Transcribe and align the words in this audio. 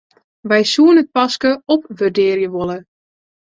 Wy 0.49 0.61
soenen 0.73 1.01
it 1.03 1.13
paske 1.15 1.51
opwurdearje 1.73 2.49
wolle. 2.55 2.77